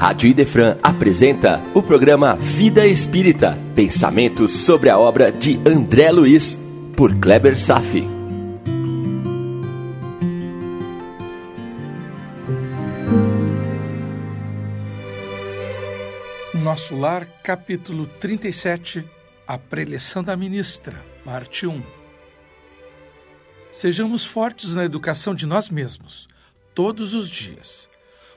[0.00, 6.58] Rádio Idefran apresenta o programa Vida Espírita, pensamentos sobre a obra de André Luiz,
[6.96, 8.08] por Kleber Safi.
[16.54, 19.04] Nosso Lar, capítulo 37,
[19.46, 21.82] A Preleção da Ministra, parte 1.
[23.70, 26.26] Sejamos fortes na educação de nós mesmos,
[26.74, 27.89] todos os dias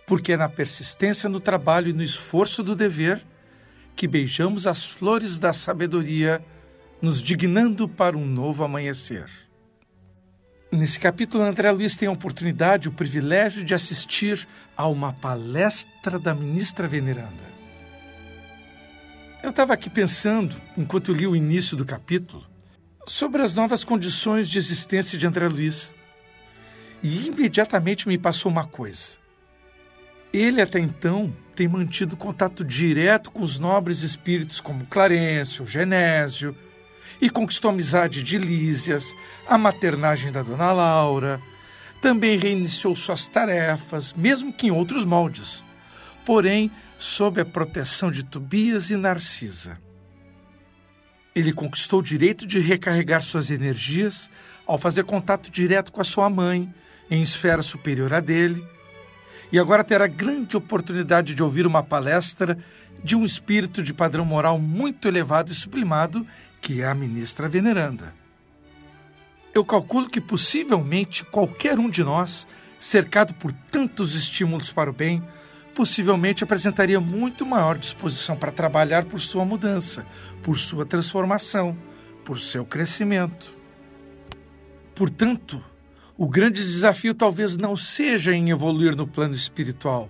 [0.05, 3.21] porque é na persistência no trabalho e no esforço do dever
[3.95, 6.43] que beijamos as flores da sabedoria,
[7.01, 9.29] nos dignando para um novo amanhecer.
[10.71, 16.33] Nesse capítulo, André Luiz tem a oportunidade, o privilégio de assistir a uma palestra da
[16.33, 17.53] ministra veneranda.
[19.43, 22.43] Eu estava aqui pensando, enquanto li o início do capítulo,
[23.05, 25.93] sobre as novas condições de existência de André Luiz.
[27.03, 29.22] E imediatamente me passou uma coisa.
[30.33, 36.55] Ele até então tem mantido contato direto com os nobres espíritos como Clarencio, Genésio,
[37.21, 39.15] e conquistou a amizade de Lísias,
[39.47, 41.39] a maternagem da Dona Laura.
[42.01, 45.63] Também reiniciou suas tarefas, mesmo que em outros moldes,
[46.25, 49.77] porém sob a proteção de Tobias e Narcisa.
[51.35, 54.31] Ele conquistou o direito de recarregar suas energias
[54.65, 56.73] ao fazer contato direto com a sua mãe,
[57.09, 58.65] em esfera superior a dele,
[59.53, 62.57] e agora terá grande oportunidade de ouvir uma palestra
[63.03, 66.25] de um espírito de padrão moral muito elevado e sublimado,
[66.59, 68.15] que é a ministra veneranda.
[69.53, 72.47] Eu calculo que possivelmente qualquer um de nós,
[72.79, 75.23] cercado por tantos estímulos para o bem,
[75.75, 80.03] possivelmente apresentaria muito maior disposição para trabalhar por sua mudança,
[80.41, 81.77] por sua transformação,
[82.25, 83.55] por seu crescimento.
[84.95, 85.63] Portanto,
[86.17, 90.09] o grande desafio talvez não seja em evoluir no plano espiritual,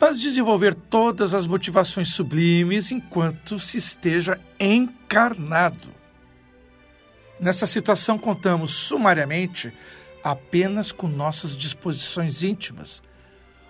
[0.00, 5.92] mas desenvolver todas as motivações sublimes enquanto se esteja encarnado.
[7.38, 9.72] Nessa situação, contamos sumariamente
[10.22, 13.02] apenas com nossas disposições íntimas,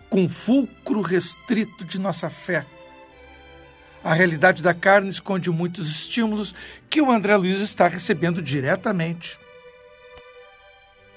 [0.08, 2.64] com o fulcro restrito de nossa fé.
[4.02, 6.54] A realidade da carne esconde muitos estímulos
[6.88, 9.38] que o André Luiz está recebendo diretamente.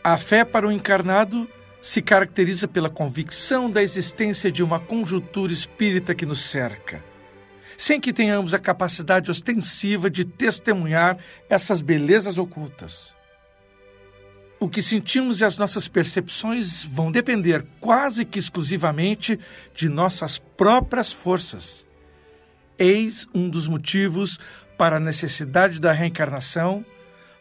[0.04, 1.48] A fé para o encarnado
[1.80, 7.04] se caracteriza pela convicção da existência de uma conjuntura espírita que nos cerca,
[7.78, 13.16] sem que tenhamos a capacidade ostensiva de testemunhar essas belezas ocultas.
[14.60, 19.40] O que sentimos e as nossas percepções vão depender quase que exclusivamente
[19.76, 21.86] de nossas próprias forças.
[22.78, 24.40] Eis um dos motivos
[24.80, 26.84] para a necessidade da reencarnação,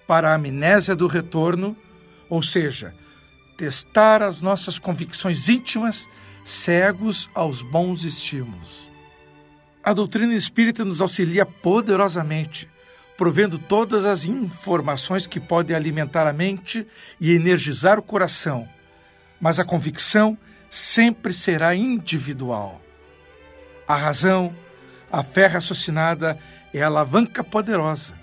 [0.07, 1.75] para a amnésia do retorno
[2.31, 2.95] ou seja,
[3.57, 6.09] testar as nossas convicções íntimas,
[6.45, 8.89] cegos aos bons estímulos.
[9.83, 12.71] A doutrina espírita nos auxilia poderosamente,
[13.19, 16.87] provendo todas as informações que podem alimentar a mente
[17.21, 18.67] e energizar o coração,
[19.41, 20.39] mas a convicção
[20.71, 22.81] sempre será individual.
[23.87, 24.55] A razão,
[25.11, 26.39] a fé raciocinada
[26.73, 28.20] é a alavanca poderosa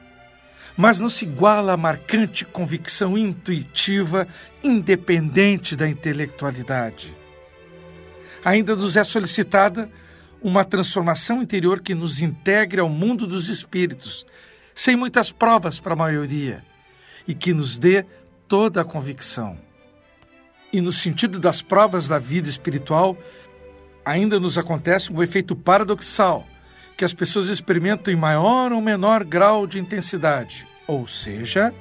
[0.77, 4.27] mas não se iguala à marcante convicção intuitiva,
[4.63, 7.17] independente da intelectualidade.
[8.45, 9.89] Ainda nos é solicitada
[10.39, 14.23] uma transformação interior que nos integre ao mundo dos espíritos,
[14.75, 16.63] sem muitas provas para a maioria,
[17.27, 18.05] e que nos dê
[18.47, 19.57] toda a convicção.
[20.71, 23.17] E no sentido das provas da vida espiritual,
[24.05, 26.45] ainda nos acontece um efeito paradoxal
[26.97, 31.71] que as pessoas experimentam em maior ou menor grau de intensidade, ou seja,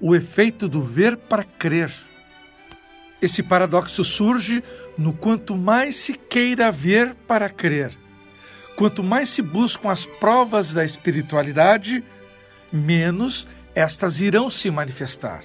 [0.00, 1.92] o efeito do ver para crer.
[3.22, 4.62] Esse paradoxo surge
[4.96, 7.96] no quanto mais se queira ver para crer.
[8.76, 12.02] Quanto mais se buscam as provas da espiritualidade,
[12.72, 15.44] menos estas irão se manifestar.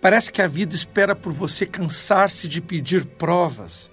[0.00, 3.90] Parece que a vida espera por você cansar-se de pedir provas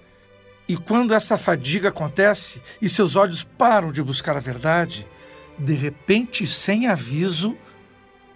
[0.68, 5.06] e quando essa fadiga acontece e seus olhos param de buscar a verdade,
[5.58, 7.56] de repente, sem aviso,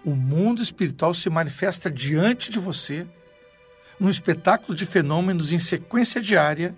[0.05, 3.07] o mundo espiritual se manifesta diante de você
[3.99, 6.75] num espetáculo de fenômenos em sequência diária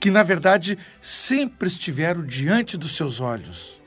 [0.00, 3.80] que, na verdade, sempre estiveram diante dos seus olhos.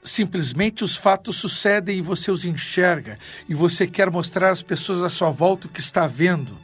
[0.00, 3.18] Simplesmente os fatos sucedem e você os enxerga,
[3.48, 6.56] e você quer mostrar às pessoas à sua volta o que está vendo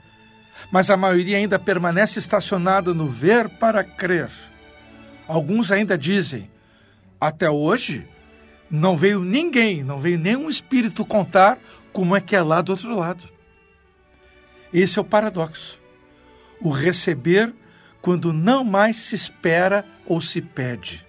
[0.73, 4.31] mas a maioria ainda permanece estacionada no ver para crer.
[5.29, 6.51] Alguns ainda dizem:
[7.21, 8.09] até hoje
[8.71, 11.59] não veio ninguém, não veio nenhum espírito contar
[11.93, 13.29] como é que é lá do outro lado.
[14.73, 15.79] Esse é o paradoxo.
[16.59, 17.55] O receber
[18.01, 21.07] quando não mais se espera ou se pede.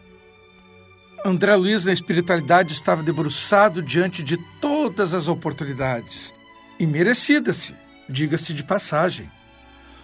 [1.26, 6.34] André Luiz, na espiritualidade, estava debruçado diante de todas as oportunidades.
[6.78, 7.74] E merecida-se,
[8.10, 9.32] diga-se de passagem.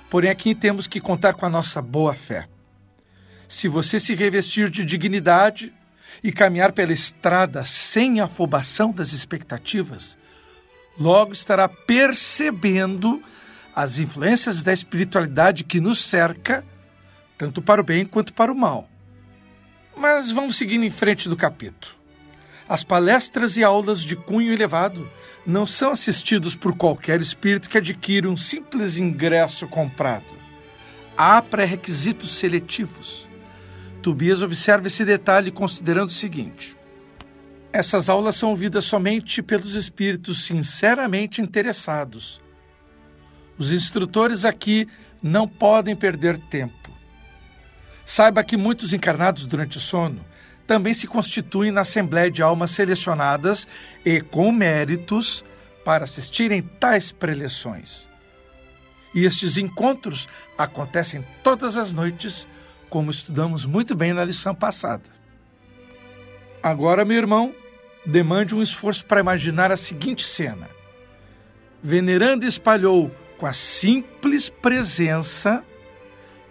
[0.10, 2.48] Porém, aqui temos que contar com a nossa boa fé.
[3.48, 5.74] Se você se revestir de dignidade
[6.24, 10.18] e caminhar pela estrada sem afobação das expectativas,
[10.98, 13.22] logo estará percebendo
[13.76, 16.66] as influências da espiritualidade que nos cerca,
[17.38, 18.90] tanto para o bem quanto para o mal.
[19.96, 21.94] Mas vamos seguindo em frente do capítulo.
[22.68, 25.10] As palestras e aulas de cunho elevado
[25.46, 30.38] não são assistidos por qualquer espírito que adquire um simples ingresso comprado.
[31.18, 33.28] Há pré-requisitos seletivos.
[34.02, 36.78] Tobias observa esse detalhe considerando o seguinte:
[37.72, 42.42] essas aulas são ouvidas somente pelos espíritos sinceramente interessados.
[43.58, 44.88] Os instrutores aqui
[45.22, 46.90] não podem perder tempo.
[48.06, 50.26] Saiba que muitos encarnados durante o sono
[50.70, 53.68] também se constituem na Assembleia de Almas selecionadas
[54.06, 55.44] e com méritos
[55.84, 58.08] para assistirem tais preleções.
[59.16, 62.48] E estes encontros acontecem todas as noites,
[62.88, 65.10] como estudamos muito bem na lição passada.
[66.62, 67.52] Agora, meu irmão,
[68.06, 70.70] demande um esforço para imaginar a seguinte cena.
[71.82, 75.64] Venerando espalhou com a simples presença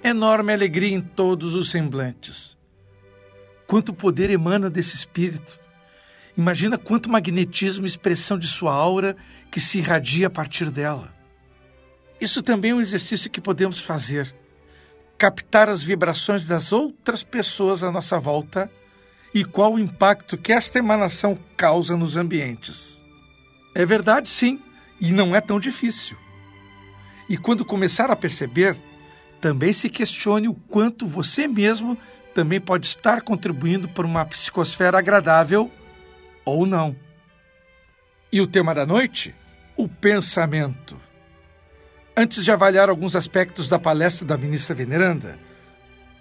[0.02, 2.57] enorme alegria em todos os semblantes
[3.68, 5.60] quanto poder emana desse espírito.
[6.36, 9.14] Imagina quanto magnetismo e expressão de sua aura
[9.50, 11.14] que se irradia a partir dela.
[12.18, 14.34] Isso também é um exercício que podemos fazer.
[15.18, 18.70] Captar as vibrações das outras pessoas à nossa volta
[19.34, 23.02] e qual o impacto que esta emanação causa nos ambientes.
[23.74, 24.62] É verdade, sim,
[24.98, 26.16] e não é tão difícil.
[27.28, 28.76] E quando começar a perceber,
[29.40, 31.98] também se questione o quanto você mesmo
[32.38, 35.68] também pode estar contribuindo para uma psicosfera agradável
[36.44, 36.94] ou não.
[38.30, 39.34] E o tema da noite?
[39.76, 40.96] O pensamento.
[42.16, 45.36] Antes de avaliar alguns aspectos da palestra da ministra Veneranda,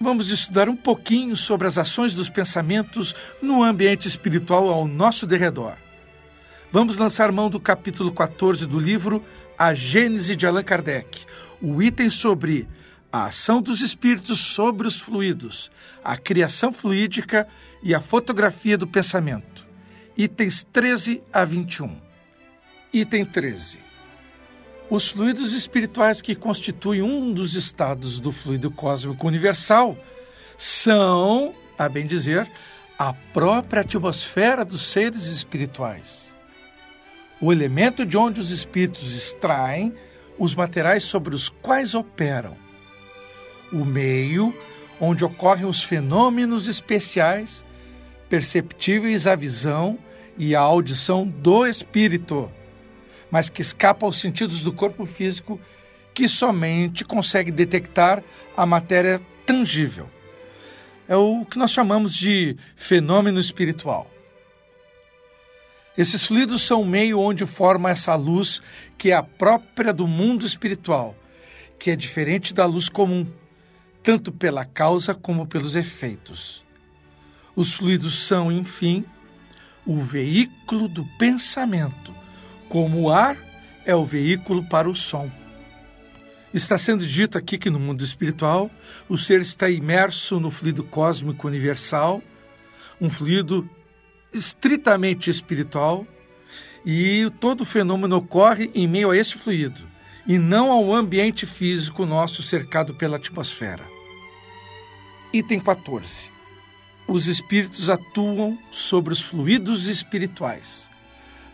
[0.01, 5.73] vamos estudar um pouquinho sobre as ações dos pensamentos no ambiente espiritual ao nosso derredor.
[6.71, 9.23] Vamos lançar mão do capítulo 14 do livro
[9.55, 11.27] A Gênese de Allan Kardec,
[11.61, 12.67] o item sobre
[13.11, 15.71] a ação dos espíritos sobre os fluidos,
[16.03, 17.47] a criação fluídica
[17.81, 19.65] e a fotografia do pensamento.
[20.17, 22.01] Itens 13 a 21.
[22.91, 23.79] Item 13.
[24.89, 29.97] Os fluidos espirituais que constituem um dos estados do fluido cósmico universal
[30.57, 32.49] são, a bem dizer,
[32.97, 36.35] a própria atmosfera dos seres espirituais.
[37.39, 39.93] O elemento de onde os espíritos extraem
[40.39, 42.66] os materiais sobre os quais operam
[43.71, 44.53] o meio
[44.99, 47.63] onde ocorrem os fenômenos especiais
[48.29, 49.97] perceptíveis à visão
[50.37, 52.51] e à audição do espírito,
[53.31, 55.59] mas que escapam aos sentidos do corpo físico
[56.13, 58.23] que somente consegue detectar
[58.55, 60.09] a matéria tangível.
[61.07, 64.09] É o que nós chamamos de fenômeno espiritual.
[65.97, 68.61] Esses fluidos são o meio onde forma essa luz
[68.97, 71.15] que é a própria do mundo espiritual,
[71.79, 73.25] que é diferente da luz comum
[74.07, 76.63] tanto pela causa como pelos efeitos.
[77.53, 79.03] Os fluidos são, enfim,
[79.85, 82.15] o veículo do pensamento,
[82.69, 83.37] como o ar
[83.85, 85.29] é o veículo para o som.
[86.53, 88.71] Está sendo dito aqui que no mundo espiritual
[89.09, 92.23] o ser está imerso no fluido cósmico universal,
[93.01, 93.69] um fluido
[94.31, 96.07] estritamente espiritual,
[96.85, 99.85] e todo fenômeno ocorre em meio a esse fluido,
[100.25, 103.96] e não ao ambiente físico nosso cercado pela atmosfera.
[105.33, 106.31] Item 14.
[107.05, 110.89] Os espíritos atuam sobre os fluidos espirituais.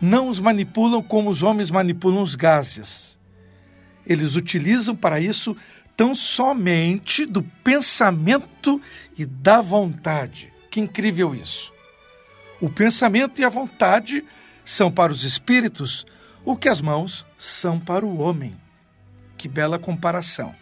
[0.00, 3.18] Não os manipulam como os homens manipulam os gases.
[4.06, 5.56] Eles utilizam para isso
[5.96, 8.80] tão somente do pensamento
[9.18, 10.52] e da vontade.
[10.70, 11.72] Que incrível isso!
[12.60, 14.24] O pensamento e a vontade
[14.64, 16.06] são para os espíritos
[16.44, 18.54] o que as mãos são para o homem.
[19.36, 20.54] Que bela comparação!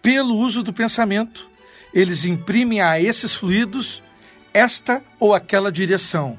[0.00, 1.51] Pelo uso do pensamento,
[1.92, 4.02] eles imprimem a esses fluidos
[4.52, 6.38] esta ou aquela direção.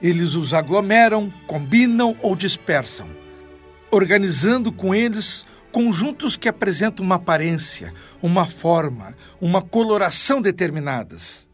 [0.00, 3.08] Eles os aglomeram, combinam ou dispersam,
[3.90, 11.46] organizando com eles conjuntos que apresentam uma aparência, uma forma, uma coloração determinadas.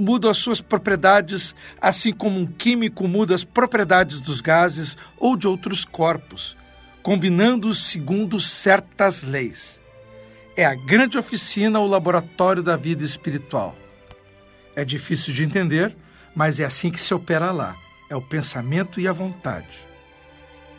[0.00, 5.48] Mudam as suas propriedades, assim como um químico muda as propriedades dos gases ou de
[5.48, 6.56] outros corpos,
[7.02, 9.77] combinando-os segundo certas leis.
[10.58, 13.76] É a grande oficina ou laboratório da vida espiritual.
[14.74, 15.96] É difícil de entender,
[16.34, 17.76] mas é assim que se opera lá:
[18.10, 19.86] é o pensamento e a vontade.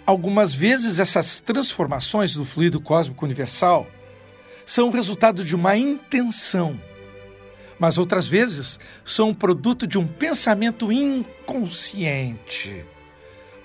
[0.06, 3.88] Algumas vezes essas transformações do fluido cósmico universal
[4.66, 6.78] são resultado de uma intenção,
[7.80, 12.84] mas outras vezes são produto de um pensamento inconsciente.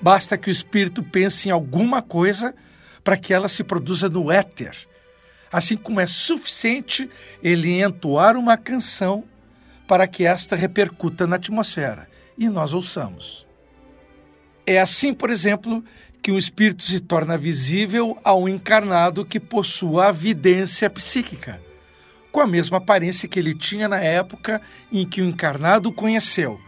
[0.00, 2.54] Basta que o espírito pense em alguma coisa
[3.02, 4.76] para que ela se produza no éter,
[5.54, 7.08] assim como é suficiente
[7.40, 9.22] ele entoar uma canção
[9.86, 13.46] para que esta repercuta na atmosfera e nós ouçamos.
[14.66, 15.84] É assim, por exemplo,
[16.20, 21.62] que um espírito se torna visível ao encarnado que possua a vidência psíquica,
[22.32, 26.60] com a mesma aparência que ele tinha na época em que o encarnado o conheceu,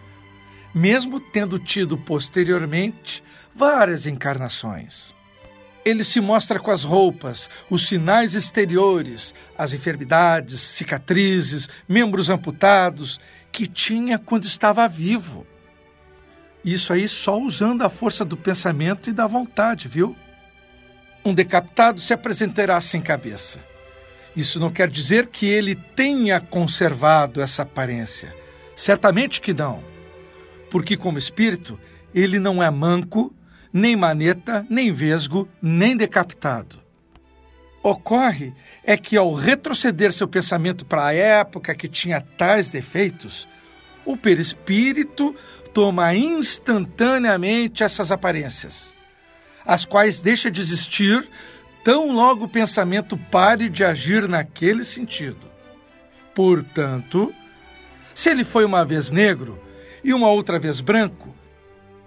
[0.73, 3.21] mesmo tendo tido posteriormente
[3.52, 5.15] várias encarnações.
[5.87, 13.21] Ele se mostra com as roupas, os sinais exteriores, as enfermidades, cicatrizes, membros amputados
[13.52, 15.47] que tinha quando estava vivo.
[16.64, 20.16] Isso aí só usando a força do pensamento e da vontade, viu?
[21.25, 23.61] Um decapitado se apresentará sem cabeça.
[24.35, 28.35] Isso não quer dizer que ele tenha conservado essa aparência.
[28.75, 29.85] Certamente que não.
[30.69, 31.78] Porque, como espírito,
[32.12, 33.33] ele não é manco,
[33.73, 36.80] nem maneta, nem vesgo, nem decapitado.
[37.82, 43.46] Ocorre é que, ao retroceder seu pensamento para a época que tinha tais defeitos,
[44.04, 45.35] o perispírito
[45.73, 48.94] toma instantaneamente essas aparências,
[49.64, 51.28] as quais deixa de existir
[51.85, 55.49] tão logo o pensamento pare de agir naquele sentido.
[56.35, 57.32] Portanto,
[58.14, 59.62] se ele foi uma vez negro
[60.02, 61.35] e uma outra vez branco,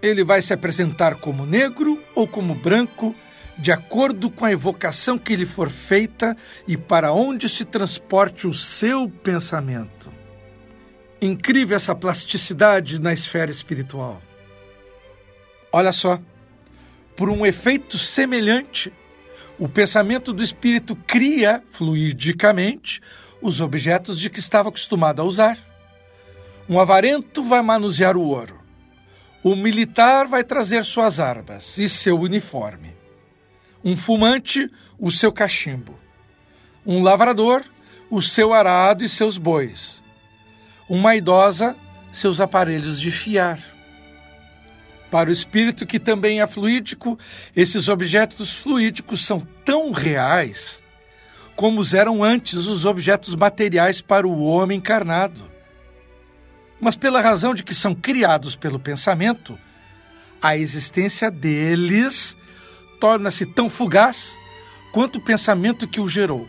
[0.01, 3.15] ele vai se apresentar como negro ou como branco,
[3.57, 6.35] de acordo com a evocação que lhe for feita
[6.67, 10.09] e para onde se transporte o seu pensamento.
[11.21, 14.21] Incrível essa plasticidade na esfera espiritual.
[15.71, 16.19] Olha só,
[17.15, 18.93] por um efeito semelhante,
[19.57, 23.01] o pensamento do espírito cria fluidicamente
[23.41, 25.57] os objetos de que estava acostumado a usar.
[26.67, 28.58] Um avarento vai manusear o ouro.
[29.41, 32.93] O militar vai trazer suas armas e seu uniforme.
[33.83, 34.69] Um fumante,
[34.99, 35.97] o seu cachimbo.
[36.85, 37.63] Um lavrador,
[38.09, 40.03] o seu arado e seus bois.
[40.89, 41.75] Uma idosa,
[42.11, 43.59] seus aparelhos de fiar.
[45.09, 47.17] Para o espírito que também é fluídico,
[47.55, 50.83] esses objetos fluídicos são tão reais
[51.55, 55.48] como eram antes os objetos materiais para o homem encarnado
[56.79, 59.57] mas pela razão de que são criados pelo pensamento,
[60.41, 62.37] a existência deles
[62.99, 64.37] torna-se tão fugaz
[64.91, 66.47] quanto o pensamento que o gerou.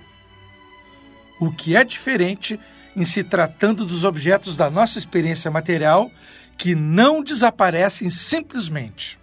[1.41, 2.59] O que é diferente
[2.97, 6.11] em se tratando dos objetos da nossa experiência material
[6.57, 9.19] que não desaparecem simplesmente.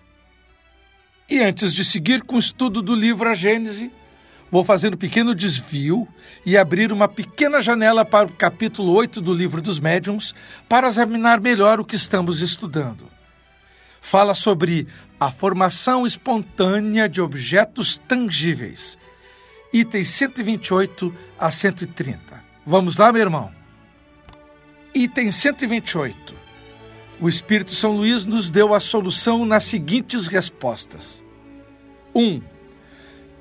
[1.29, 3.91] E antes de seguir com o estudo do livro A Gênese,
[4.51, 6.07] vou fazer um pequeno desvio
[6.45, 10.33] e abrir uma pequena janela para o capítulo 8 do Livro dos Médiuns
[10.67, 13.07] para examinar melhor o que estamos estudando.
[14.01, 14.87] Fala sobre
[15.19, 18.97] a formação espontânea de objetos tangíveis.
[19.73, 22.19] Itens 128 a 130.
[22.65, 23.51] Vamos lá, meu irmão?
[24.93, 26.33] Item 128.
[27.19, 31.23] O Espírito São Luís nos deu a solução nas seguintes respostas:
[32.13, 32.21] 1.
[32.21, 32.41] Um,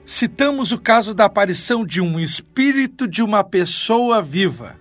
[0.06, 4.76] citamos o caso da aparição de um espírito de uma pessoa viva.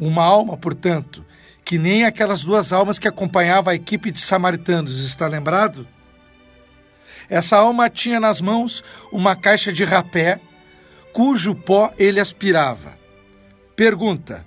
[0.00, 1.24] Uma alma, portanto,
[1.64, 5.86] que nem aquelas duas almas que acompanhavam a equipe de samaritanos, está lembrado?
[7.28, 10.40] Essa alma tinha nas mãos uma caixa de rapé,
[11.12, 12.96] cujo pó ele aspirava.
[13.76, 14.46] Pergunta: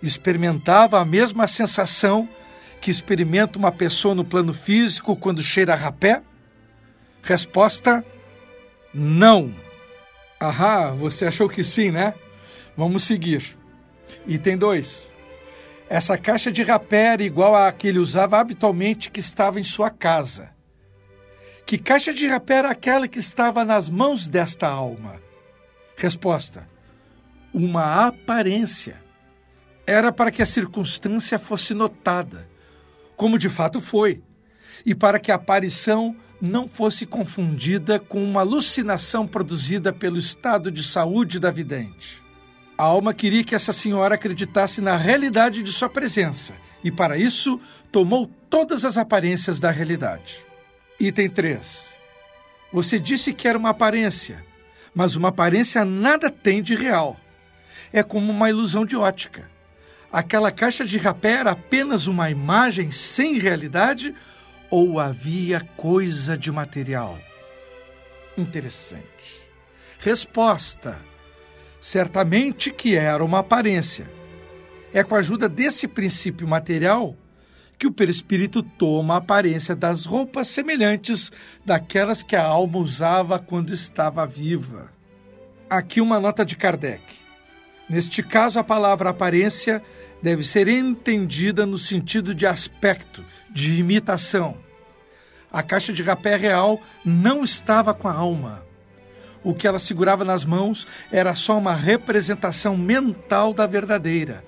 [0.00, 2.28] experimentava a mesma sensação
[2.80, 6.22] que experimenta uma pessoa no plano físico quando cheira rapé?
[7.20, 8.04] Resposta:
[8.94, 9.52] não.
[10.38, 12.14] Ahá, você achou que sim, né?
[12.76, 13.58] Vamos seguir.
[14.26, 15.14] Item 2.
[15.88, 19.90] Essa caixa de rapé era igual à que ele usava habitualmente que estava em sua
[19.90, 20.50] casa.
[21.66, 25.20] Que caixa de rapé era aquela que estava nas mãos desta alma?
[25.96, 26.68] Resposta:
[27.52, 29.02] Uma aparência.
[29.86, 32.48] Era para que a circunstância fosse notada,
[33.16, 34.22] como de fato foi,
[34.84, 40.82] e para que a aparição não fosse confundida com uma alucinação produzida pelo estado de
[40.82, 42.22] saúde da vidente.
[42.76, 47.60] A alma queria que essa senhora acreditasse na realidade de sua presença e, para isso,
[47.92, 50.44] tomou todas as aparências da realidade.
[50.98, 51.94] Item 3.
[52.72, 54.44] Você disse que era uma aparência,
[54.94, 57.16] mas uma aparência nada tem de real.
[57.92, 59.48] é como uma ilusão de ótica.
[60.10, 64.12] Aquela caixa de rapé era apenas uma imagem sem realidade
[64.74, 67.16] ou havia coisa de material?
[68.36, 69.48] Interessante.
[70.00, 70.98] Resposta:
[71.80, 74.10] certamente que era uma aparência.
[74.92, 77.14] É com a ajuda desse princípio material
[77.78, 81.30] que o perispírito toma a aparência das roupas semelhantes
[81.64, 84.90] daquelas que a alma usava quando estava viva.
[85.70, 87.20] Aqui uma nota de Kardec.
[87.88, 89.80] Neste caso, a palavra aparência
[90.20, 94.63] deve ser entendida no sentido de aspecto, de imitação.
[95.54, 98.62] A caixa de rapé real não estava com a alma.
[99.42, 104.44] O que ela segurava nas mãos era só uma representação mental da verdadeira,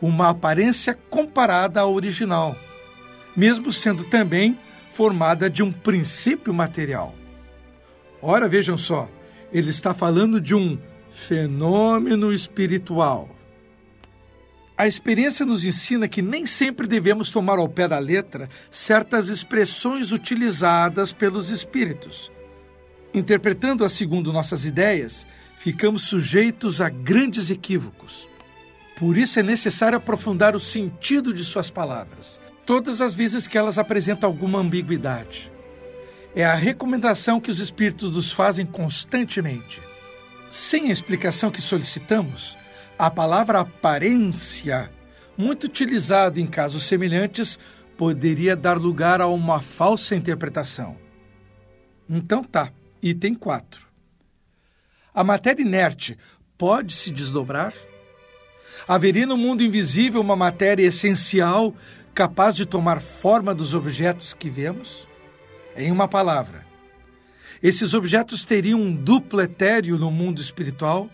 [0.00, 2.54] uma aparência comparada à original
[3.36, 4.58] mesmo sendo também
[4.92, 7.14] formada de um princípio material.
[8.20, 9.08] Ora, vejam só,
[9.52, 10.78] ele está falando de um
[11.10, 13.28] fenômeno espiritual.
[14.80, 20.10] A experiência nos ensina que nem sempre devemos tomar ao pé da letra certas expressões
[20.10, 22.32] utilizadas pelos espíritos.
[23.12, 25.26] Interpretando-as segundo nossas ideias,
[25.58, 28.26] ficamos sujeitos a grandes equívocos.
[28.96, 33.76] Por isso é necessário aprofundar o sentido de suas palavras, todas as vezes que elas
[33.76, 35.52] apresentam alguma ambiguidade.
[36.34, 39.82] É a recomendação que os espíritos nos fazem constantemente.
[40.48, 42.56] Sem a explicação que solicitamos,
[43.00, 44.90] a palavra aparência,
[45.34, 47.58] muito utilizada em casos semelhantes,
[47.96, 50.98] poderia dar lugar a uma falsa interpretação.
[52.06, 52.70] Então tá,
[53.02, 53.88] item 4.
[55.14, 56.18] A matéria inerte
[56.58, 57.72] pode se desdobrar?
[58.86, 61.74] Haveria no mundo invisível uma matéria essencial
[62.12, 65.08] capaz de tomar forma dos objetos que vemos?
[65.74, 66.66] Em uma palavra,
[67.62, 71.08] esses objetos teriam um duplo etéreo no mundo espiritual,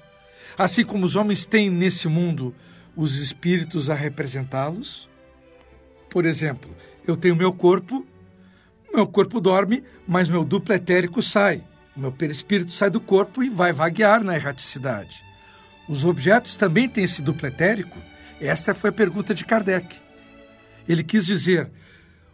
[0.56, 2.54] assim como os homens têm nesse mundo
[2.96, 5.08] os espíritos a representá-los?
[6.09, 6.74] Por exemplo,
[7.07, 8.07] eu tenho meu corpo,
[8.92, 11.62] meu corpo dorme, mas meu duplo etérico sai.
[11.96, 15.24] Meu perispírito sai do corpo e vai vaguear na erraticidade.
[15.88, 17.98] Os objetos também têm esse duplo etérico?
[18.40, 19.96] Esta foi a pergunta de Kardec.
[20.88, 21.70] Ele quis dizer: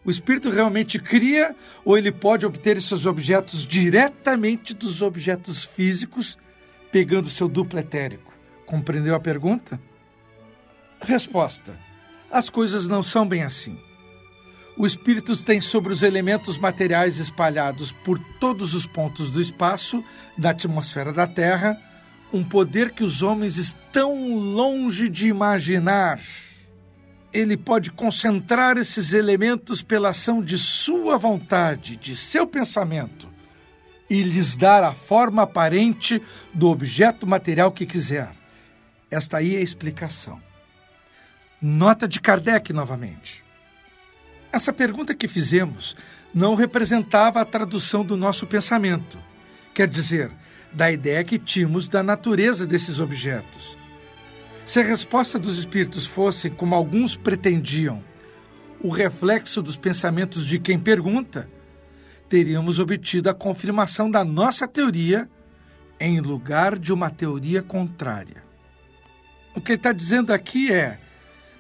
[0.05, 6.37] o espírito realmente cria ou ele pode obter esses objetos diretamente dos objetos físicos,
[6.92, 8.33] pegando seu duplo etérico?
[8.64, 9.81] Compreendeu a pergunta?
[11.00, 11.76] Resposta:
[12.31, 13.76] As coisas não são bem assim.
[14.76, 20.05] O espírito tem sobre os elementos materiais espalhados por todos os pontos do espaço,
[20.38, 21.76] da atmosfera da Terra,
[22.33, 26.20] um poder que os homens estão longe de imaginar
[27.33, 33.32] ele pode concentrar esses elementos pela ação de sua vontade, de seu pensamento,
[34.12, 36.22] e lhes dar a forma aparente
[36.53, 38.31] do objeto material que quiser.
[39.11, 40.40] Esta aí é a explicação.
[41.61, 43.42] Nota de Kardec novamente.
[44.53, 45.96] Essa pergunta que fizemos
[46.35, 49.18] não representava a tradução do nosso pensamento,
[49.72, 50.31] quer dizer,
[50.72, 53.79] da ideia que tínhamos da natureza desses objetos
[54.64, 58.03] se a resposta dos espíritos fosse, como alguns pretendiam,
[58.81, 61.48] o reflexo dos pensamentos de quem pergunta,
[62.33, 65.29] teríamos obtido a confirmação da nossa teoria
[66.01, 68.42] em lugar de uma teoria contrária.
[69.55, 70.99] O que ele está dizendo aqui é: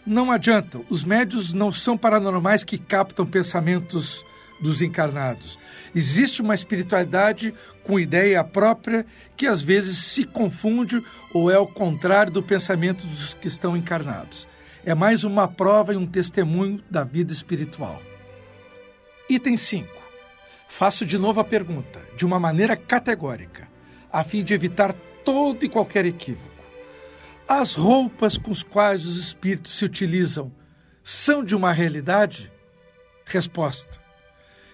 [0.06, 4.24] não adianta, os médios não são paranormais que captam pensamentos
[4.62, 5.58] dos encarnados.
[5.94, 7.52] Existe uma espiritualidade
[7.84, 9.04] com ideia própria
[9.36, 11.04] que às vezes se confunde
[11.34, 14.48] ou é o contrário do pensamento dos que estão encarnados.
[14.86, 18.00] É mais uma prova e um testemunho da vida espiritual.
[19.28, 20.01] Item 5.
[20.72, 23.68] Faço de novo a pergunta, de uma maneira categórica,
[24.10, 26.48] a fim de evitar todo e qualquer equívoco.
[27.46, 30.50] As roupas com as quais os espíritos se utilizam
[31.04, 32.50] são de uma realidade?
[33.26, 34.00] Resposta: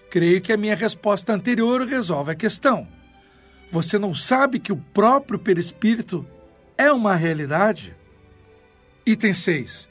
[0.09, 2.87] Creio que a minha resposta anterior resolve a questão.
[3.69, 6.25] Você não sabe que o próprio perispírito
[6.77, 7.93] é uma realidade?
[9.05, 9.89] Item 6.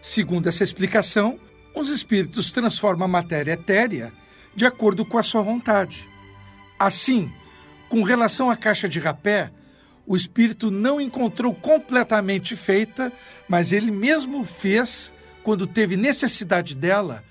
[0.00, 1.36] Segundo essa explicação,
[1.74, 4.12] os espíritos transformam a matéria etérea
[4.58, 6.08] de acordo com a sua vontade.
[6.76, 7.32] Assim,
[7.88, 9.52] com relação à caixa de rapé,
[10.04, 13.12] o espírito não encontrou completamente feita,
[13.48, 15.12] mas ele mesmo fez,
[15.44, 17.22] quando teve necessidade dela,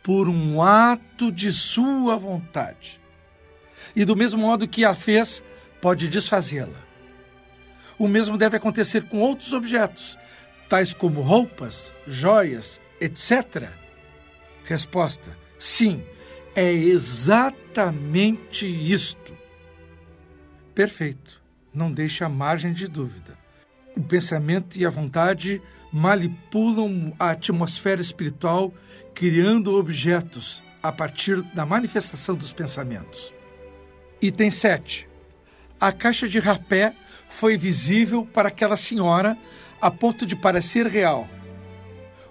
[0.00, 3.00] por um ato de sua vontade.
[3.96, 5.42] E do mesmo modo que a fez,
[5.82, 6.86] pode desfazê-la.
[7.98, 10.16] O mesmo deve acontecer com outros objetos,
[10.68, 13.70] tais como roupas, joias, etc.
[14.64, 16.04] Resposta: sim,
[16.56, 19.36] é exatamente isto.
[20.74, 21.42] Perfeito,
[21.72, 23.38] não deixa margem de dúvida.
[23.94, 25.60] O pensamento e a vontade
[25.92, 28.72] manipulam a atmosfera espiritual,
[29.14, 33.34] criando objetos a partir da manifestação dos pensamentos.
[34.20, 35.08] Item 7.
[35.78, 36.94] A caixa de rapé
[37.28, 39.36] foi visível para aquela senhora
[39.78, 41.28] a ponto de parecer real.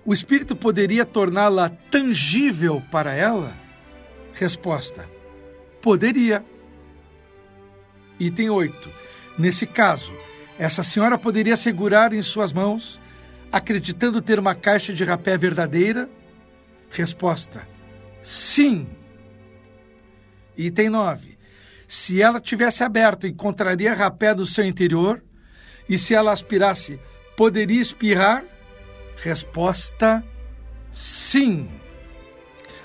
[0.04, 3.65] O espírito poderia torná-la tangível para ela?
[4.36, 5.10] Resposta:
[5.82, 6.44] Poderia.
[8.20, 8.92] Item 8.
[9.38, 10.14] Nesse caso,
[10.60, 13.00] essa senhora poderia segurar em suas mãos,
[13.50, 16.10] acreditando ter uma caixa de rapé verdadeira?
[16.90, 17.66] Resposta:
[18.22, 18.88] Sim.
[20.58, 21.38] Item 9.
[21.88, 25.24] Se ela tivesse aberto, encontraria rapé no seu interior?
[25.88, 27.00] E se ela aspirasse,
[27.38, 28.44] poderia espirrar?
[29.16, 30.22] Resposta:
[30.92, 31.70] Sim.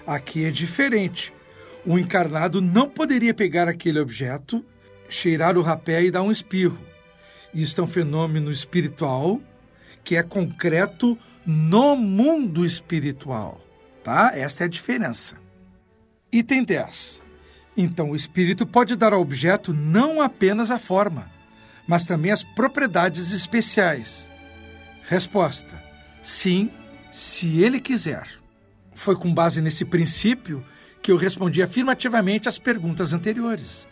[0.06, 1.39] Aqui é diferente.
[1.84, 4.64] O encarnado não poderia pegar aquele objeto,
[5.08, 6.78] cheirar o rapé e dar um espirro.
[7.54, 9.40] Isto é um fenômeno espiritual
[10.04, 13.60] que é concreto no mundo espiritual,
[14.04, 14.32] tá?
[14.34, 15.36] Esta é a diferença.
[16.32, 17.22] Item 10.
[17.76, 21.30] Então, o espírito pode dar ao objeto não apenas a forma,
[21.86, 24.30] mas também as propriedades especiais.
[25.08, 25.82] Resposta:
[26.22, 26.70] sim,
[27.10, 28.28] se ele quiser.
[28.94, 30.62] Foi com base nesse princípio
[31.02, 33.88] que eu respondi afirmativamente às perguntas anteriores.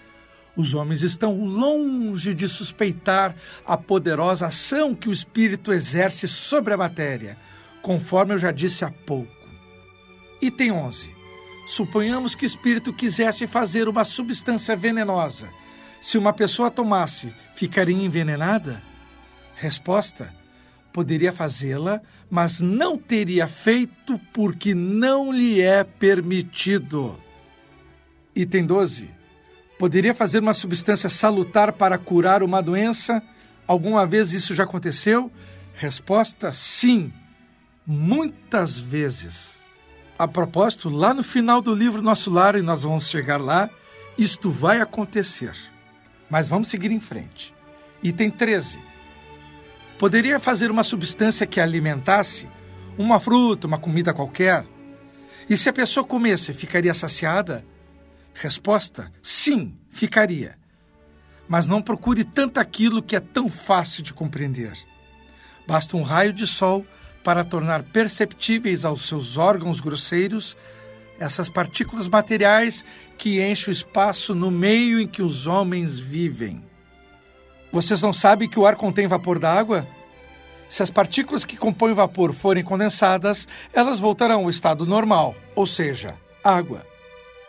[0.57, 6.77] Os homens estão longe de suspeitar a poderosa ação que o espírito exerce sobre a
[6.77, 7.39] matéria,
[7.81, 9.33] conforme eu já disse há pouco.
[10.43, 11.17] Item 11.
[11.67, 15.49] Suponhamos que o espírito quisesse fazer uma substância venenosa.
[16.01, 18.83] Se uma pessoa tomasse, ficaria envenenada?
[19.55, 20.33] Resposta:
[20.99, 27.17] poderia fazê-la, mas não teria feito porque não lhe é permitido.
[28.35, 29.09] Item 12.
[29.79, 33.23] Poderia fazer uma substância salutar para curar uma doença?
[33.65, 35.31] Alguma vez isso já aconteceu?
[35.73, 37.13] Resposta: sim,
[37.87, 39.63] muitas vezes.
[40.19, 43.71] A propósito, lá no final do livro Nosso Lar, e nós vamos chegar lá,
[44.19, 45.57] isto vai acontecer.
[46.29, 47.55] Mas vamos seguir em frente.
[48.03, 48.88] Item 13.
[49.99, 52.49] Poderia fazer uma substância que alimentasse
[52.97, 54.65] uma fruta, uma comida qualquer?
[55.51, 57.65] E se a pessoa comesse, ficaria saciada?
[58.33, 60.57] Resposta: sim, ficaria.
[61.49, 64.73] Mas não procure tanto aquilo que é tão fácil de compreender.
[65.67, 66.87] Basta um raio de sol
[67.25, 70.57] para tornar perceptíveis aos seus órgãos grosseiros
[71.19, 72.85] essas partículas materiais
[73.17, 76.68] que enchem o espaço no meio em que os homens vivem.
[77.73, 79.87] Vocês não sabem que o ar contém vapor d'água?
[80.69, 85.67] Se as partículas que compõem o vapor forem condensadas, elas voltarão ao estado normal, ou
[85.67, 86.87] seja, água.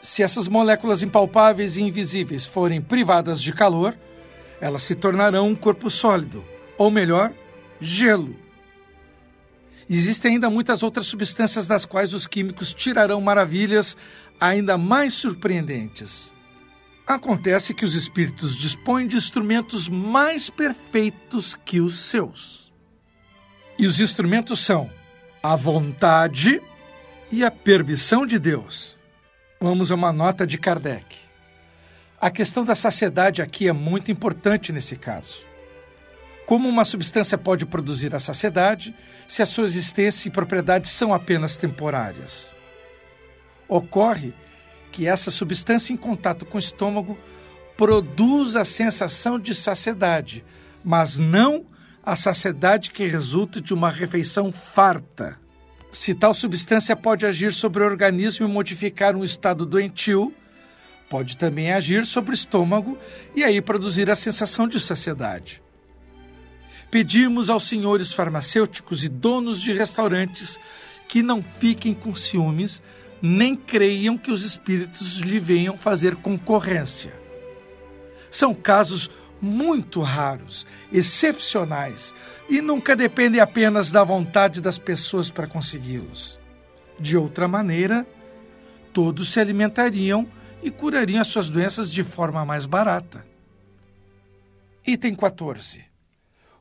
[0.02, 3.98] Se essas moléculas impalpáveis e invisíveis forem privadas de calor,
[4.62, 6.44] elas se tornarão um corpo sólido,
[6.78, 7.34] ou melhor,
[7.80, 8.36] gelo.
[9.90, 13.98] Existem ainda muitas outras substâncias das quais os químicos tirarão maravilhas
[14.40, 16.34] ainda mais surpreendentes.
[17.10, 22.72] Acontece que os espíritos dispõem de instrumentos mais perfeitos que os seus.
[23.80, 24.92] E os instrumentos são
[25.42, 26.62] a vontade
[27.32, 28.96] e a permissão de Deus.
[29.60, 31.18] Vamos a uma nota de Kardec.
[32.22, 35.48] A questão da saciedade aqui é muito importante nesse caso.
[36.46, 38.94] Como uma substância pode produzir a saciedade
[39.28, 42.54] se a sua existência e propriedades são apenas temporárias?
[43.68, 44.32] Ocorre
[45.00, 47.18] que essa substância em contato com o estômago
[47.78, 50.44] produz a sensação de saciedade,
[50.84, 51.66] mas não
[52.04, 55.40] a saciedade que resulta de uma refeição farta.
[55.90, 60.34] Se tal substância pode agir sobre o organismo e modificar um estado doentio,
[61.10, 62.98] pode também agir sobre o estômago
[63.34, 65.64] e aí produzir a sensação de saciedade.
[66.92, 70.60] Pedimos aos senhores farmacêuticos e donos de restaurantes
[71.08, 72.84] que não fiquem com ciúmes,
[73.22, 77.14] nem creiam que os espíritos lhe venham fazer concorrência.
[78.32, 79.10] São casos
[79.42, 82.14] muito raros, excepcionais,
[82.50, 86.40] e nunca dependem apenas da vontade das pessoas para consegui-los.
[87.00, 88.06] De outra maneira,
[88.92, 90.28] todos se alimentariam
[90.62, 93.26] e curariam as suas doenças de forma mais barata.
[94.86, 95.86] Item 14.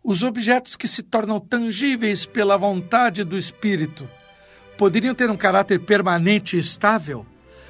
[0.03, 4.09] Os objetos que se tornam tangíveis pela vontade do espírito
[4.79, 7.27] poderiam ter um caráter permanente e estável,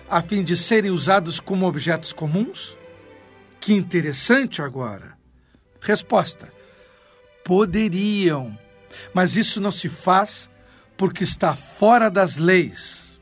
[0.09, 2.77] a fim de serem usados como objetos comuns?
[3.59, 5.17] Que interessante agora.
[5.81, 6.53] Resposta:
[7.43, 8.57] poderiam,
[9.15, 10.51] mas isso não se faz
[10.97, 13.19] porque está fora das leis.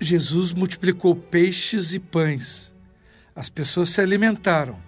[0.00, 2.72] Jesus multiplicou peixes e pães.
[3.36, 4.78] As pessoas se alimentaram,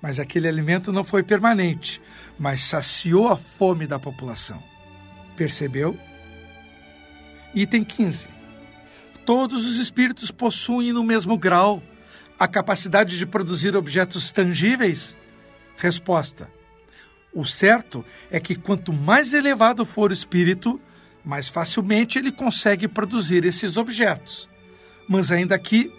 [0.00, 2.00] Mas aquele alimento não foi permanente,
[2.38, 4.62] mas saciou a fome da população.
[5.36, 5.98] Percebeu?
[7.56, 8.28] Item 15.
[9.24, 11.82] Todos os espíritos possuem no mesmo grau
[12.38, 15.16] a capacidade de produzir objetos tangíveis?
[15.78, 16.50] Resposta:
[17.32, 20.78] O certo é que quanto mais elevado for o espírito,
[21.24, 24.50] mais facilmente ele consegue produzir esses objetos.
[25.08, 25.90] Mas ainda aqui,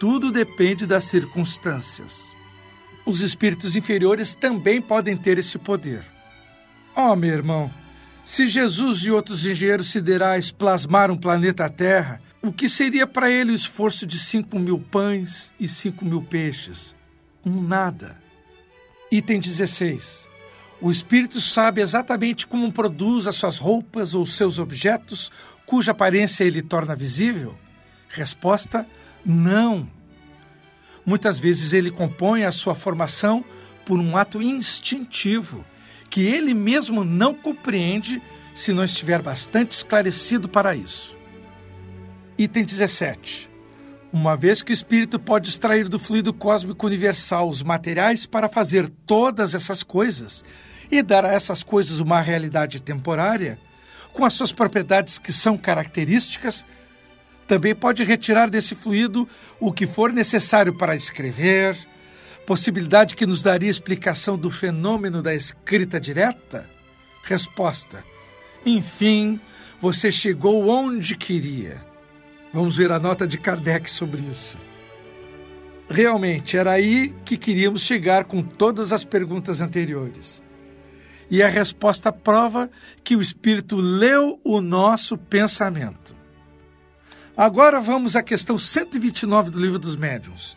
[0.00, 2.34] tudo depende das circunstâncias.
[3.04, 6.06] Os espíritos inferiores também podem ter esse poder.
[6.96, 7.70] Oh, meu irmão,
[8.26, 13.52] se Jesus e outros engenheiros siderais plasmaram o planeta Terra, o que seria para ele
[13.52, 16.92] o esforço de cinco mil pães e cinco mil peixes?
[17.44, 18.20] Um nada.
[19.12, 20.28] Item 16.
[20.80, 25.30] O espírito sabe exatamente como produz as suas roupas ou seus objetos,
[25.64, 27.56] cuja aparência ele torna visível?
[28.08, 28.84] Resposta:
[29.24, 29.88] não.
[31.06, 33.44] Muitas vezes ele compõe a sua formação
[33.84, 35.64] por um ato instintivo,
[36.08, 38.22] que ele mesmo não compreende
[38.54, 41.16] se não estiver bastante esclarecido para isso.
[42.38, 43.50] Item 17.
[44.12, 48.88] Uma vez que o espírito pode extrair do fluido cósmico universal os materiais para fazer
[49.06, 50.44] todas essas coisas
[50.90, 53.58] e dar a essas coisas uma realidade temporária,
[54.12, 56.66] com as suas propriedades que são características,
[57.46, 59.28] também pode retirar desse fluido
[59.60, 61.76] o que for necessário para escrever,
[62.46, 66.70] possibilidade que nos daria explicação do fenômeno da escrita direta?
[67.24, 68.04] Resposta:
[68.64, 69.40] Enfim,
[69.80, 71.84] você chegou onde queria.
[72.54, 74.56] Vamos ver a nota de Kardec sobre isso.
[75.90, 80.42] Realmente, era aí que queríamos chegar com todas as perguntas anteriores.
[81.28, 82.70] E a resposta prova
[83.02, 86.14] que o Espírito leu o nosso pensamento.
[87.36, 90.56] Agora vamos à questão 129 do Livro dos Médiuns.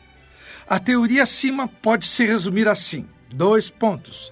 [0.70, 4.32] A teoria acima pode se resumir assim: dois pontos.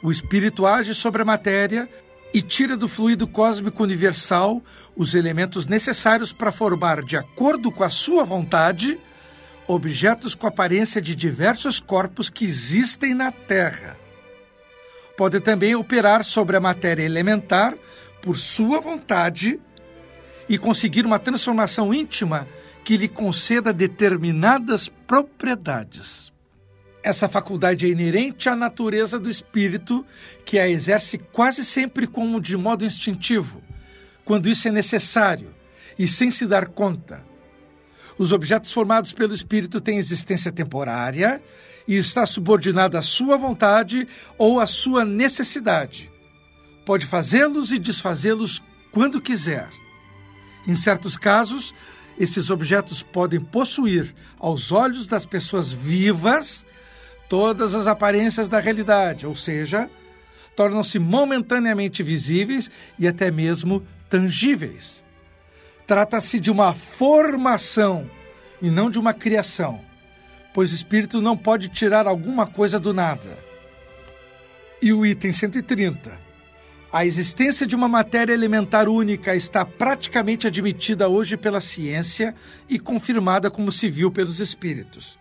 [0.00, 1.88] O espírito age sobre a matéria
[2.32, 4.62] e tira do fluido cósmico universal
[4.96, 9.00] os elementos necessários para formar, de acordo com a sua vontade,
[9.66, 13.96] objetos com aparência de diversos corpos que existem na Terra.
[15.16, 17.74] Pode também operar sobre a matéria elementar
[18.22, 19.60] por sua vontade
[20.48, 22.46] e conseguir uma transformação íntima
[22.84, 26.32] que lhe conceda determinadas propriedades.
[27.02, 30.06] Essa faculdade é inerente à natureza do espírito,
[30.44, 33.62] que a exerce quase sempre como de modo instintivo,
[34.24, 35.52] quando isso é necessário
[35.98, 37.24] e sem se dar conta.
[38.16, 41.42] Os objetos formados pelo espírito têm existência temporária
[41.88, 44.06] e está subordinado à sua vontade
[44.38, 46.10] ou à sua necessidade.
[46.84, 49.68] Pode fazê-los e desfazê-los quando quiser.
[50.66, 51.74] Em certos casos,
[52.18, 56.66] esses objetos podem possuir, aos olhos das pessoas vivas,
[57.28, 59.88] todas as aparências da realidade, ou seja,
[60.54, 65.02] tornam-se momentaneamente visíveis e até mesmo tangíveis.
[65.86, 68.10] Trata-se de uma formação
[68.60, 69.80] e não de uma criação,
[70.54, 73.38] pois o espírito não pode tirar alguma coisa do nada.
[74.80, 76.31] E o item 130
[76.92, 82.34] a existência de uma matéria elementar única está praticamente admitida hoje pela ciência
[82.68, 85.18] e confirmada como civil pelos espíritos.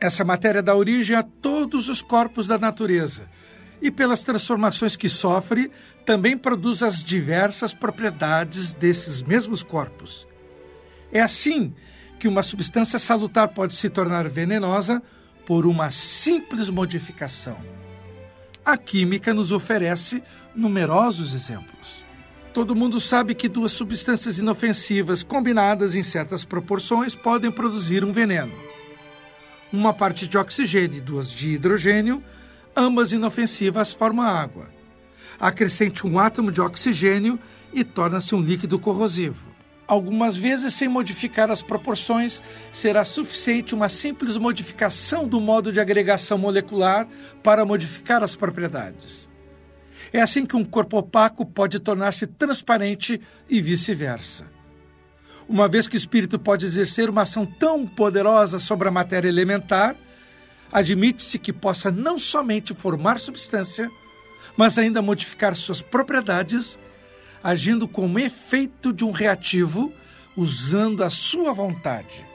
[0.00, 3.28] Essa matéria dá origem a todos os corpos da natureza
[3.80, 5.70] e, pelas transformações que sofre,
[6.04, 10.26] também produz as diversas propriedades desses mesmos corpos.
[11.12, 11.72] É assim
[12.18, 15.00] que uma substância salutar pode se tornar venenosa
[15.46, 17.56] por uma simples modificação.
[18.64, 20.22] A química nos oferece
[20.58, 22.04] numerosos exemplos.
[22.52, 28.52] Todo mundo sabe que duas substâncias inofensivas combinadas em certas proporções podem produzir um veneno.
[29.72, 32.22] Uma parte de oxigênio e duas de hidrogênio,
[32.76, 34.68] ambas inofensivas, formam água.
[35.38, 37.38] Acrescente um átomo de oxigênio
[37.72, 39.48] e torna-se um líquido corrosivo.
[39.86, 42.42] Algumas vezes, sem modificar as proporções,
[42.72, 47.06] será suficiente uma simples modificação do modo de agregação molecular
[47.42, 49.27] para modificar as propriedades.
[50.12, 54.46] É assim que um corpo opaco pode tornar-se transparente e vice-versa.
[55.48, 59.96] Uma vez que o espírito pode exercer uma ação tão poderosa sobre a matéria elementar,
[60.70, 63.90] admite-se que possa não somente formar substância,
[64.56, 66.78] mas ainda modificar suas propriedades,
[67.42, 69.92] agindo como efeito de um reativo,
[70.36, 72.26] usando a sua vontade.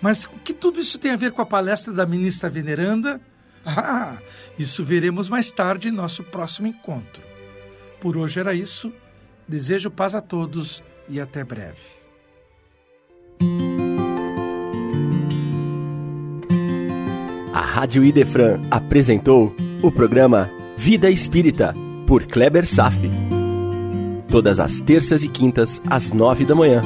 [0.00, 3.20] Mas o que tudo isso tem a ver com a palestra da ministra veneranda
[3.64, 4.18] ah,
[4.58, 7.22] isso veremos mais tarde em nosso próximo encontro.
[8.00, 8.92] Por hoje era isso.
[9.46, 11.80] Desejo paz a todos e até breve.
[17.52, 21.74] A Rádio Idefran apresentou o programa Vida Espírita,
[22.06, 23.10] por Kleber Safi.
[24.30, 26.82] Todas as terças e quintas, às nove da manhã.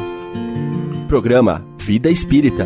[1.09, 2.65] Programa Vida Espírita